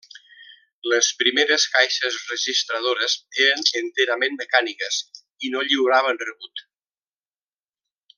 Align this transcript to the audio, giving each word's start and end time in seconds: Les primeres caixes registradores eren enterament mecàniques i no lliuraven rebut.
Les 0.91 1.09
primeres 1.19 1.65
caixes 1.73 2.15
registradores 2.31 3.17
eren 3.47 3.61
enterament 3.83 4.39
mecàniques 4.43 4.97
i 5.49 5.53
no 5.57 5.63
lliuraven 5.69 6.23
rebut. 6.27 6.65